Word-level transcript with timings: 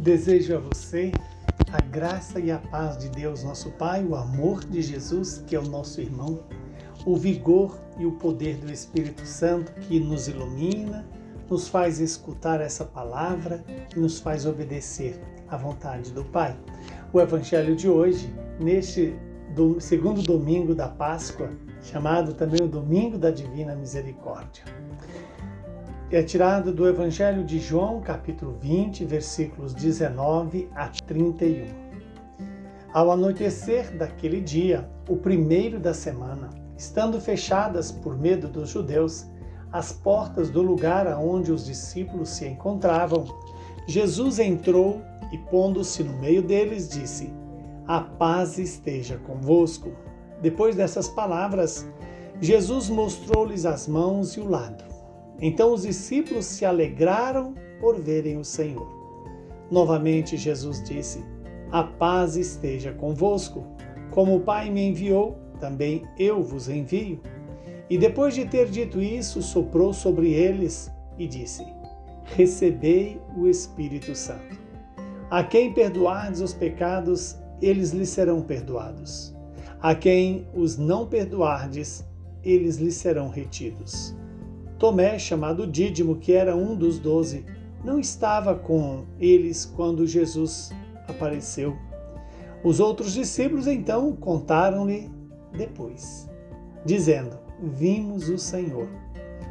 Desejo 0.00 0.56
a 0.56 0.58
você 0.58 1.12
a 1.70 1.78
graça 1.82 2.40
e 2.40 2.50
a 2.50 2.56
paz 2.56 2.96
de 2.96 3.10
Deus, 3.10 3.44
nosso 3.44 3.70
Pai, 3.72 4.02
o 4.02 4.16
amor 4.16 4.64
de 4.64 4.80
Jesus, 4.80 5.44
que 5.46 5.54
é 5.54 5.60
o 5.60 5.68
nosso 5.68 6.00
irmão, 6.00 6.40
o 7.04 7.18
vigor 7.18 7.78
e 7.98 8.06
o 8.06 8.12
poder 8.12 8.56
do 8.56 8.72
Espírito 8.72 9.26
Santo 9.26 9.70
que 9.72 10.00
nos 10.00 10.26
ilumina, 10.26 11.06
nos 11.50 11.68
faz 11.68 12.00
escutar 12.00 12.62
essa 12.62 12.82
palavra 12.82 13.62
e 13.94 14.00
nos 14.00 14.18
faz 14.18 14.46
obedecer 14.46 15.20
à 15.46 15.58
vontade 15.58 16.12
do 16.12 16.24
Pai. 16.24 16.56
O 17.12 17.20
Evangelho 17.20 17.76
de 17.76 17.86
hoje, 17.86 18.34
neste 18.58 19.14
do, 19.54 19.78
segundo 19.82 20.22
domingo 20.22 20.74
da 20.74 20.88
Páscoa, 20.88 21.50
chamado 21.82 22.32
também 22.32 22.62
o 22.62 22.68
Domingo 22.68 23.18
da 23.18 23.30
Divina 23.30 23.76
Misericórdia 23.76 24.64
é 26.16 26.24
tirado 26.24 26.72
do 26.72 26.88
Evangelho 26.88 27.44
de 27.44 27.60
João, 27.60 28.00
capítulo 28.00 28.56
20, 28.60 29.04
versículos 29.04 29.72
19 29.72 30.68
a 30.74 30.88
31. 30.88 31.66
Ao 32.92 33.12
anoitecer 33.12 33.96
daquele 33.96 34.40
dia, 34.40 34.90
o 35.08 35.16
primeiro 35.16 35.78
da 35.78 35.94
semana, 35.94 36.50
estando 36.76 37.20
fechadas 37.20 37.92
por 37.92 38.18
medo 38.18 38.48
dos 38.48 38.70
judeus 38.70 39.24
as 39.72 39.92
portas 39.92 40.50
do 40.50 40.62
lugar 40.62 41.06
aonde 41.06 41.52
os 41.52 41.64
discípulos 41.64 42.30
se 42.30 42.44
encontravam, 42.44 43.24
Jesus 43.86 44.40
entrou 44.40 45.00
e, 45.30 45.38
pondo-se 45.38 46.02
no 46.02 46.18
meio 46.18 46.42
deles, 46.42 46.88
disse: 46.88 47.32
A 47.86 48.00
paz 48.00 48.58
esteja 48.58 49.16
convosco. 49.18 49.92
Depois 50.42 50.74
dessas 50.74 51.08
palavras, 51.08 51.88
Jesus 52.40 52.88
mostrou-lhes 52.88 53.64
as 53.64 53.86
mãos 53.86 54.32
e 54.32 54.40
o 54.40 54.48
lado. 54.48 54.89
Então 55.40 55.72
os 55.72 55.82
discípulos 55.82 56.44
se 56.44 56.64
alegraram 56.64 57.54
por 57.80 57.98
verem 57.98 58.36
o 58.36 58.44
Senhor. 58.44 58.88
Novamente 59.70 60.36
Jesus 60.36 60.82
disse: 60.82 61.24
A 61.70 61.82
paz 61.82 62.36
esteja 62.36 62.92
convosco. 62.92 63.64
Como 64.10 64.36
o 64.36 64.40
Pai 64.40 64.70
me 64.70 64.88
enviou, 64.88 65.38
também 65.60 66.04
eu 66.18 66.42
vos 66.42 66.68
envio. 66.68 67.20
E 67.88 67.96
depois 67.96 68.34
de 68.34 68.44
ter 68.44 68.68
dito 68.68 69.00
isso, 69.00 69.40
soprou 69.40 69.92
sobre 69.92 70.32
eles 70.32 70.90
e 71.18 71.26
disse: 71.26 71.64
Recebei 72.24 73.20
o 73.36 73.46
Espírito 73.46 74.14
Santo. 74.14 74.58
A 75.30 75.44
quem 75.44 75.72
perdoardes 75.72 76.40
os 76.40 76.52
pecados, 76.52 77.38
eles 77.62 77.90
lhes 77.92 78.08
serão 78.08 78.42
perdoados. 78.42 79.34
A 79.80 79.94
quem 79.94 80.46
os 80.54 80.76
não 80.76 81.06
perdoardes, 81.06 82.04
eles 82.42 82.76
lhes 82.76 82.94
serão 82.94 83.28
retidos. 83.28 84.14
Tomé, 84.80 85.18
chamado 85.18 85.66
Dídimo, 85.66 86.16
que 86.16 86.32
era 86.32 86.56
um 86.56 86.74
dos 86.74 86.98
doze, 86.98 87.44
não 87.84 88.00
estava 88.00 88.54
com 88.54 89.04
eles 89.20 89.66
quando 89.66 90.06
Jesus 90.06 90.70
apareceu. 91.06 91.76
Os 92.64 92.80
outros 92.80 93.12
discípulos 93.12 93.66
então 93.66 94.16
contaram-lhe 94.16 95.10
depois, 95.52 96.26
dizendo: 96.82 97.38
Vimos 97.62 98.30
o 98.30 98.38
Senhor. 98.38 98.88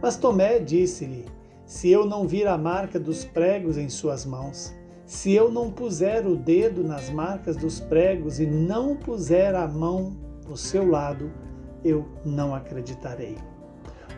Mas 0.00 0.16
Tomé 0.16 0.58
disse-lhe: 0.58 1.26
Se 1.66 1.90
eu 1.90 2.06
não 2.06 2.26
vir 2.26 2.46
a 2.46 2.56
marca 2.56 2.98
dos 2.98 3.22
pregos 3.22 3.76
em 3.76 3.90
suas 3.90 4.24
mãos, 4.24 4.74
se 5.04 5.32
eu 5.32 5.52
não 5.52 5.70
puser 5.70 6.26
o 6.26 6.34
dedo 6.34 6.82
nas 6.82 7.10
marcas 7.10 7.58
dos 7.58 7.78
pregos 7.78 8.40
e 8.40 8.46
não 8.46 8.96
puser 8.96 9.54
a 9.54 9.68
mão 9.68 10.16
no 10.48 10.56
seu 10.56 10.88
lado, 10.88 11.30
eu 11.84 12.08
não 12.24 12.54
acreditarei. 12.54 13.36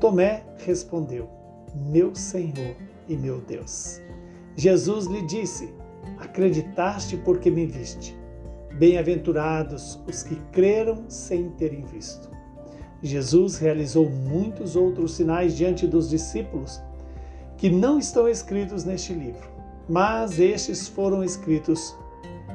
Tomé 0.00 0.44
respondeu: 0.64 1.28
Meu 1.74 2.14
Senhor 2.14 2.76
e 3.08 3.16
meu 3.16 3.40
Deus. 3.40 4.00
Jesus 4.54 5.06
lhe 5.06 5.22
disse: 5.22 5.72
Acreditaste 6.18 7.16
porque 7.16 7.50
me 7.50 7.66
viste. 7.66 8.16
Bem-aventurados 8.78 9.98
os 10.06 10.22
que 10.22 10.36
creram 10.52 11.04
sem 11.08 11.50
terem 11.50 11.84
visto. 11.84 12.30
Jesus 13.02 13.56
realizou 13.56 14.08
muitos 14.10 14.76
outros 14.76 15.14
sinais 15.14 15.56
diante 15.56 15.86
dos 15.86 16.10
discípulos 16.10 16.80
que 17.56 17.70
não 17.70 17.98
estão 17.98 18.28
escritos 18.28 18.84
neste 18.84 19.14
livro, 19.14 19.48
mas 19.88 20.38
estes 20.38 20.88
foram 20.88 21.24
escritos 21.24 21.96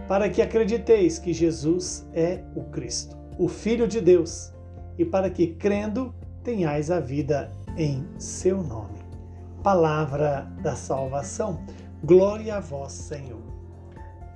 para 0.08 0.29
que 0.29 0.41
acrediteis 0.41 1.18
que 1.18 1.34
Jesus 1.34 2.06
é 2.13 2.44
o 2.56 2.63
Cristo, 2.66 3.18
o 3.38 3.47
Filho 3.47 3.88
de 3.88 4.02
Deus, 4.02 4.52
e 4.97 5.06
para 5.06 5.29
que, 5.29 5.47
crendo, 5.56 6.13
tenhais 6.44 6.90
a 6.90 7.00
vida 7.00 7.52
em 7.78 8.06
seu 8.18 8.62
nome. 8.62 9.00
Palavra 9.63 10.52
da 10.62 10.75
salvação. 10.75 11.63
Glória 12.03 12.57
a 12.57 12.59
vós, 12.59 12.94
Senhor. 12.94 13.41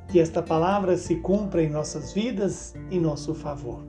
Que 0.08 0.20
esta 0.20 0.42
palavra 0.42 0.98
se 0.98 1.16
cumpra 1.16 1.64
em 1.64 1.70
nossas 1.70 2.14
vidas 2.14 2.76
em 2.92 3.00
nosso 3.00 3.34
favor. 3.34 3.84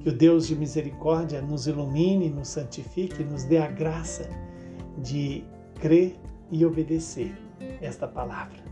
Que 0.00 0.10
o 0.10 0.12
Deus 0.12 0.46
de 0.46 0.54
misericórdia 0.54 1.40
nos 1.40 1.66
ilumine, 1.66 2.28
nos 2.28 2.48
santifique, 2.48 3.24
nos 3.24 3.44
dê 3.44 3.58
a 3.58 3.66
graça 3.66 4.28
de 4.98 5.42
crer 5.80 6.16
e 6.50 6.64
obedecer 6.64 7.34
esta 7.80 8.06
palavra. 8.06 8.64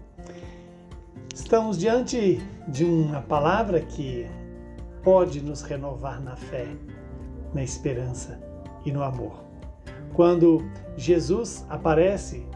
Estamos 1.35 1.79
diante 1.79 2.41
de 2.69 2.85
uma 2.85 3.23
palavra 3.23 3.81
que 3.81 4.27
pode 5.03 5.41
nos 5.41 5.63
renovar 5.63 6.23
na 6.23 6.37
fé, 6.37 6.69
na 7.53 7.63
esperança 7.63 8.54
e 8.85 8.93
no 8.93 9.03
amor. 9.03 9.45
Quando 10.13 10.65
Jesus 10.97 11.65
aparece 11.69 12.47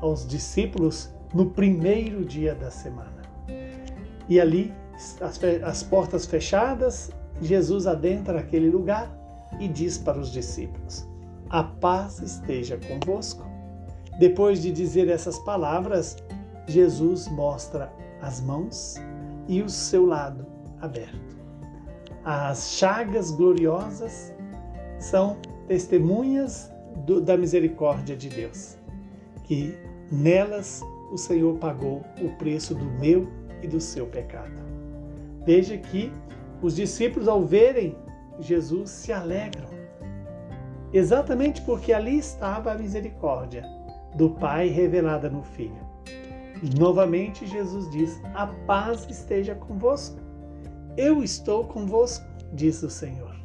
aos 0.00 0.26
discípulos 0.26 1.12
no 1.34 1.46
primeiro 1.50 2.24
dia 2.24 2.54
da 2.54 2.70
semana. 2.70 3.22
E 4.28 4.40
ali, 4.40 4.72
as, 5.20 5.40
as 5.62 5.82
portas 5.82 6.26
fechadas, 6.26 7.10
Jesus 7.40 7.86
adentra 7.86 8.40
aquele 8.40 8.68
lugar 8.68 9.10
e 9.58 9.68
diz 9.68 9.98
para 9.98 10.18
os 10.18 10.30
discípulos: 10.30 11.06
A 11.48 11.62
paz 11.62 12.20
esteja 12.20 12.78
convosco. 12.78 13.46
Depois 14.18 14.60
de 14.60 14.72
dizer 14.72 15.08
essas 15.08 15.38
palavras, 15.40 16.16
Jesus 16.66 17.28
mostra 17.28 17.92
as 18.20 18.40
mãos 18.40 18.96
e 19.46 19.62
o 19.62 19.68
seu 19.68 20.04
lado 20.04 20.44
aberto. 20.80 21.38
As 22.24 22.72
chagas 22.72 23.30
gloriosas 23.30 24.34
são 24.98 25.38
testemunhas 25.68 26.72
do, 27.04 27.20
da 27.20 27.36
misericórdia 27.36 28.16
de 28.16 28.28
Deus, 28.28 28.76
que 29.44 29.74
nelas 30.10 30.82
o 31.12 31.18
Senhor 31.18 31.56
pagou 31.58 32.02
o 32.20 32.30
preço 32.38 32.74
do 32.74 32.84
meu 32.84 33.28
e 33.62 33.68
do 33.68 33.80
seu 33.80 34.06
pecado. 34.06 34.60
Veja 35.44 35.76
que 35.76 36.10
os 36.62 36.74
discípulos, 36.74 37.28
ao 37.28 37.44
verem 37.44 37.94
Jesus, 38.40 38.90
se 38.90 39.12
alegram, 39.12 39.68
exatamente 40.92 41.60
porque 41.62 41.92
ali 41.92 42.18
estava 42.18 42.72
a 42.72 42.78
misericórdia 42.78 43.62
do 44.16 44.30
Pai 44.30 44.68
revelada 44.68 45.28
no 45.28 45.42
Filho. 45.42 45.86
E 46.62 46.78
novamente 46.78 47.46
Jesus 47.46 47.88
diz: 47.90 48.20
A 48.34 48.46
paz 48.46 49.06
esteja 49.08 49.54
convosco. 49.54 50.18
Eu 50.96 51.22
estou 51.22 51.64
convosco, 51.64 52.26
diz 52.52 52.82
o 52.82 52.90
Senhor. 52.90 53.36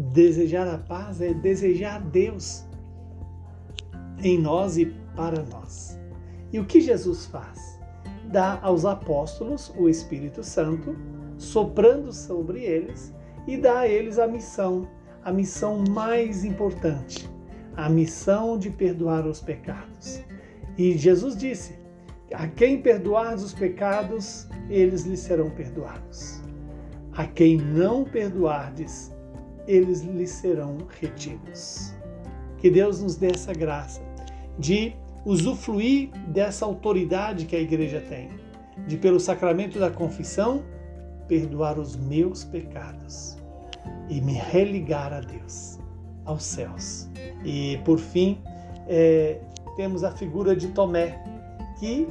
Desejar 0.00 0.68
a 0.68 0.78
paz 0.78 1.20
é 1.20 1.34
desejar 1.34 2.00
Deus 2.00 2.64
em 4.22 4.38
nós 4.38 4.78
e 4.78 4.86
para 5.16 5.42
nós. 5.42 5.98
E 6.52 6.60
o 6.60 6.64
que 6.64 6.80
Jesus 6.80 7.26
faz? 7.26 7.80
Dá 8.30 8.60
aos 8.62 8.84
apóstolos 8.84 9.74
o 9.76 9.88
Espírito 9.88 10.44
Santo, 10.44 10.96
soprando 11.36 12.12
sobre 12.12 12.62
eles, 12.62 13.12
e 13.44 13.56
dá 13.56 13.80
a 13.80 13.88
eles 13.88 14.20
a 14.20 14.28
missão, 14.28 14.86
a 15.24 15.32
missão 15.32 15.82
mais 15.90 16.44
importante, 16.44 17.28
a 17.76 17.88
missão 17.88 18.56
de 18.56 18.70
perdoar 18.70 19.26
os 19.26 19.40
pecados. 19.40 20.22
E 20.76 20.96
Jesus 20.96 21.36
disse: 21.36 21.76
A 22.32 22.46
quem 22.46 22.80
perdoardes 22.80 23.42
os 23.42 23.52
pecados, 23.52 24.48
eles 24.70 25.02
lhes 25.02 25.18
serão 25.18 25.50
perdoados. 25.50 26.40
A 27.14 27.26
quem 27.26 27.56
não 27.56 28.04
perdoardes, 28.04 29.12
eles 29.68 30.00
lhes 30.00 30.30
serão 30.30 30.78
retidos. 30.98 31.94
Que 32.56 32.70
Deus 32.70 33.02
nos 33.02 33.16
dê 33.16 33.30
essa 33.30 33.52
graça 33.52 34.00
de 34.58 34.94
usufruir 35.24 36.10
dessa 36.28 36.64
autoridade 36.64 37.44
que 37.44 37.54
a 37.54 37.60
igreja 37.60 38.00
tem, 38.00 38.30
de, 38.86 38.96
pelo 38.96 39.20
sacramento 39.20 39.78
da 39.78 39.90
confissão, 39.90 40.64
perdoar 41.28 41.78
os 41.78 41.94
meus 41.94 42.44
pecados 42.44 43.36
e 44.08 44.20
me 44.22 44.32
religar 44.32 45.12
a 45.12 45.20
Deus, 45.20 45.78
aos 46.24 46.42
céus. 46.42 47.08
E, 47.44 47.78
por 47.84 47.98
fim, 47.98 48.40
é, 48.88 49.38
temos 49.76 50.02
a 50.02 50.10
figura 50.12 50.56
de 50.56 50.68
Tomé, 50.68 51.22
que 51.78 52.08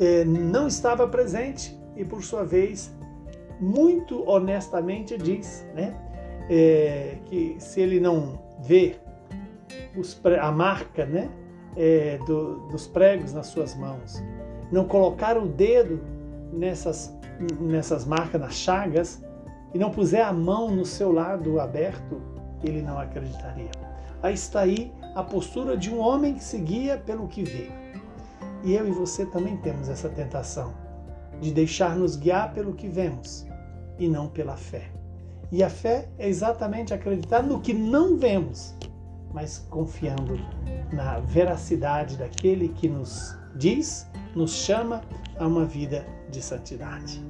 é, 0.00 0.24
não 0.24 0.66
estava 0.66 1.06
presente 1.06 1.78
e, 1.96 2.04
por 2.04 2.24
sua 2.24 2.44
vez, 2.44 2.92
muito 3.60 4.28
honestamente 4.28 5.16
diz 5.16 5.64
né, 5.72 5.94
é, 6.48 7.18
que 7.26 7.56
se 7.58 7.80
ele 7.80 8.00
não 8.00 8.38
vê 8.60 8.96
os, 9.96 10.20
a 10.40 10.50
marca 10.50 11.06
né, 11.06 11.30
é, 11.76 12.18
do, 12.26 12.68
dos 12.68 12.86
pregos 12.86 13.32
nas 13.32 13.46
suas 13.46 13.74
mãos, 13.74 14.22
não 14.70 14.84
colocar 14.84 15.36
o 15.36 15.46
dedo 15.46 16.00
nessas, 16.52 17.16
nessas 17.60 18.04
marcas, 18.04 18.40
nas 18.40 18.54
chagas, 18.54 19.22
e 19.72 19.78
não 19.78 19.90
puser 19.90 20.24
a 20.24 20.32
mão 20.32 20.70
no 20.70 20.84
seu 20.84 21.10
lado 21.10 21.58
aberto, 21.60 22.20
ele 22.62 22.80
não 22.80 22.98
acreditaria. 22.98 23.70
Aí 24.22 24.34
está 24.34 24.60
aí 24.60 24.92
a 25.14 25.22
postura 25.22 25.76
de 25.76 25.90
um 25.90 25.98
homem 25.98 26.34
que 26.34 26.44
se 26.44 26.58
guia 26.58 26.96
pelo 26.96 27.26
que 27.26 27.42
vê. 27.42 27.70
E 28.62 28.74
eu 28.74 28.88
e 28.88 28.90
você 28.90 29.26
também 29.26 29.56
temos 29.58 29.88
essa 29.88 30.08
tentação 30.08 30.72
de 31.40 31.52
deixar-nos 31.52 32.16
guiar 32.16 32.54
pelo 32.54 32.72
que 32.72 32.88
vemos 32.88 33.46
e 33.98 34.08
não 34.08 34.28
pela 34.28 34.56
fé. 34.56 34.90
E 35.52 35.62
a 35.62 35.70
fé 35.70 36.08
é 36.18 36.28
exatamente 36.28 36.92
acreditar 36.92 37.42
no 37.42 37.60
que 37.60 37.72
não 37.72 38.16
vemos, 38.16 38.74
mas 39.32 39.58
confiando 39.70 40.38
na 40.92 41.20
veracidade 41.20 42.16
daquele 42.16 42.68
que 42.68 42.88
nos 42.88 43.36
diz, 43.56 44.06
nos 44.34 44.52
chama 44.52 45.02
a 45.38 45.46
uma 45.46 45.64
vida 45.64 46.06
de 46.30 46.42
santidade. 46.42 47.22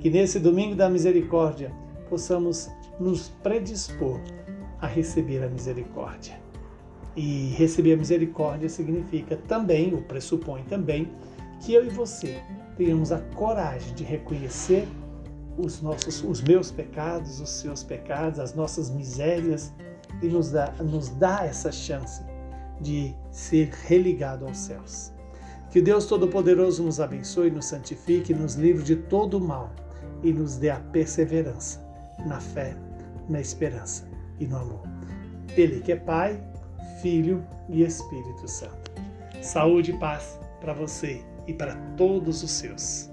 Que 0.00 0.10
nesse 0.10 0.38
domingo 0.38 0.74
da 0.74 0.88
misericórdia 0.88 1.72
possamos 2.08 2.70
nos 2.98 3.28
predispor 3.42 4.20
a 4.80 4.86
receber 4.86 5.42
a 5.42 5.48
misericórdia. 5.48 6.40
E 7.16 7.48
receber 7.56 7.94
a 7.94 7.96
misericórdia 7.96 8.68
significa 8.68 9.36
também, 9.48 9.92
ou 9.92 10.02
pressupõe 10.02 10.62
também, 10.64 11.10
que 11.60 11.74
eu 11.74 11.84
e 11.84 11.88
você 11.88 12.40
tenhamos 12.76 13.10
a 13.10 13.18
coragem 13.18 13.92
de 13.94 14.04
reconhecer 14.04 14.86
os 15.58 15.82
nossos, 15.82 16.22
os 16.22 16.40
meus 16.40 16.70
pecados, 16.70 17.40
os 17.40 17.50
seus 17.50 17.82
pecados, 17.82 18.38
as 18.38 18.54
nossas 18.54 18.88
misérias 18.90 19.72
e 20.22 20.28
nos 20.28 20.52
dá, 20.52 20.72
nos 20.80 21.08
dá 21.10 21.44
essa 21.44 21.72
chance 21.72 22.22
de 22.80 23.14
ser 23.30 23.70
religado 23.86 24.46
aos 24.46 24.56
céus. 24.56 25.12
Que 25.70 25.82
Deus 25.82 26.06
Todo-Poderoso 26.06 26.82
nos 26.82 27.00
abençoe, 27.00 27.50
nos 27.50 27.66
santifique, 27.66 28.32
nos 28.32 28.54
livre 28.54 28.82
de 28.82 28.96
todo 28.96 29.38
o 29.38 29.40
mal 29.40 29.70
e 30.22 30.32
nos 30.32 30.56
dê 30.56 30.70
a 30.70 30.80
perseverança 30.80 31.84
na 32.24 32.40
fé, 32.40 32.74
na 33.28 33.40
esperança 33.40 34.08
e 34.40 34.46
no 34.46 34.56
amor. 34.56 34.82
Ele 35.56 35.80
que 35.80 35.92
é 35.92 35.96
Pai, 35.96 36.42
Filho 37.02 37.44
e 37.68 37.82
Espírito 37.82 38.48
Santo. 38.48 38.90
Saúde 39.42 39.90
e 39.90 39.98
paz 39.98 40.38
para 40.60 40.72
você 40.72 41.22
e 41.46 41.52
para 41.52 41.74
todos 41.96 42.42
os 42.42 42.50
seus. 42.50 43.10